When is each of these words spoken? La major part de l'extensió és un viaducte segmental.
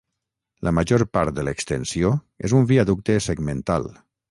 La 0.67 0.71
major 0.77 1.03
part 1.17 1.35
de 1.41 1.45
l'extensió 1.51 2.11
és 2.49 2.57
un 2.63 2.67
viaducte 2.73 3.21
segmental. 3.29 3.89